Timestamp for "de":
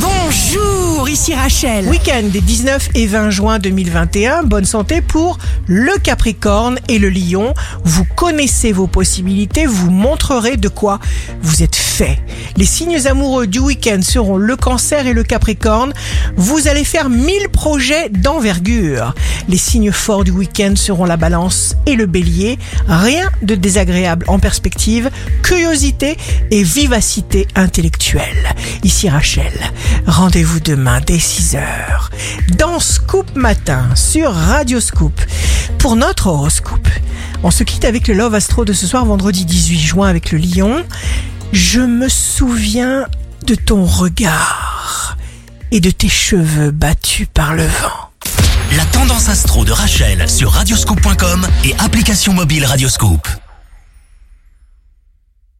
10.56-10.68, 23.42-23.54, 38.64-38.72, 43.46-43.54, 45.80-45.90, 49.64-49.72